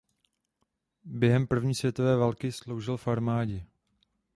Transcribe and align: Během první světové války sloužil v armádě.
Během 1.03 1.47
první 1.47 1.75
světové 1.75 2.15
války 2.17 2.51
sloužil 2.51 2.97
v 2.97 3.07
armádě. 3.07 3.65